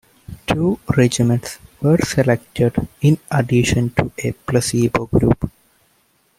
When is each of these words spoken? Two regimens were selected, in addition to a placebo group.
Two 0.47 0.79
regimens 0.87 1.59
were 1.79 1.99
selected, 1.99 2.87
in 3.01 3.19
addition 3.29 3.91
to 3.91 4.11
a 4.17 4.31
placebo 4.31 5.05
group. 5.05 5.51